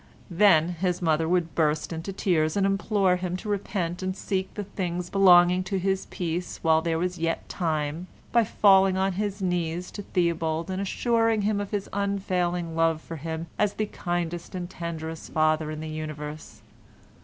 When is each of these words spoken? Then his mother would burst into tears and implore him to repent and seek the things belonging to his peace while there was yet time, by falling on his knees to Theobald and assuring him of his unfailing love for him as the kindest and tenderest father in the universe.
Then 0.31 0.69
his 0.69 0.99
mother 0.99 1.29
would 1.29 1.53
burst 1.53 1.93
into 1.93 2.11
tears 2.11 2.57
and 2.57 2.65
implore 2.65 3.17
him 3.17 3.37
to 3.37 3.47
repent 3.47 4.01
and 4.01 4.17
seek 4.17 4.51
the 4.55 4.63
things 4.63 5.11
belonging 5.11 5.63
to 5.65 5.77
his 5.77 6.07
peace 6.07 6.57
while 6.63 6.81
there 6.81 6.97
was 6.97 7.19
yet 7.19 7.47
time, 7.47 8.07
by 8.31 8.43
falling 8.43 8.97
on 8.97 9.13
his 9.13 9.43
knees 9.43 9.91
to 9.91 10.01
Theobald 10.01 10.71
and 10.71 10.81
assuring 10.81 11.43
him 11.43 11.61
of 11.61 11.69
his 11.69 11.87
unfailing 11.93 12.75
love 12.75 12.99
for 12.99 13.17
him 13.17 13.45
as 13.59 13.73
the 13.73 13.85
kindest 13.85 14.55
and 14.55 14.67
tenderest 14.67 15.31
father 15.33 15.69
in 15.69 15.81
the 15.81 15.87
universe. 15.89 16.63